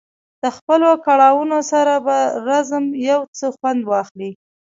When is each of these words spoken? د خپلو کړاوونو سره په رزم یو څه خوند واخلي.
د 0.43 0.45
خپلو 0.57 0.89
کړاوونو 1.05 1.59
سره 1.71 1.93
په 2.05 2.17
رزم 2.47 2.85
یو 3.09 3.21
څه 3.37 3.45
خوند 3.55 3.81
واخلي. 3.91 4.31